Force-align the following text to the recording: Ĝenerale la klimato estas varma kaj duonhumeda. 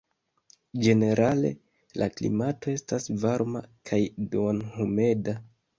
Ĝenerale 0.85 1.51
la 2.03 2.09
klimato 2.17 2.75
estas 2.75 3.09
varma 3.27 3.65
kaj 3.93 4.05
duonhumeda. 4.35 5.43